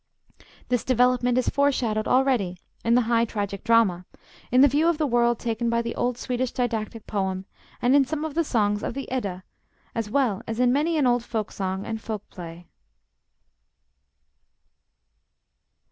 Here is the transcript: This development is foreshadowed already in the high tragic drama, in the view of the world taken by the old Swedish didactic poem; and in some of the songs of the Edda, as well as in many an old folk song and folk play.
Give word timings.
This 0.69 0.83
development 0.83 1.37
is 1.37 1.47
foreshadowed 1.49 2.07
already 2.07 2.57
in 2.83 2.95
the 2.95 3.01
high 3.01 3.23
tragic 3.23 3.63
drama, 3.63 4.07
in 4.51 4.61
the 4.61 4.67
view 4.67 4.87
of 4.87 4.97
the 4.97 5.05
world 5.05 5.37
taken 5.37 5.69
by 5.69 5.83
the 5.83 5.93
old 5.93 6.17
Swedish 6.17 6.51
didactic 6.51 7.05
poem; 7.05 7.45
and 7.83 7.95
in 7.95 8.03
some 8.03 8.25
of 8.25 8.33
the 8.33 8.43
songs 8.43 8.81
of 8.81 8.95
the 8.95 9.07
Edda, 9.11 9.43
as 9.93 10.09
well 10.09 10.41
as 10.47 10.59
in 10.59 10.73
many 10.73 10.97
an 10.97 11.05
old 11.05 11.23
folk 11.23 11.51
song 11.51 11.85
and 11.85 12.01
folk 12.01 12.27
play. 12.31 12.65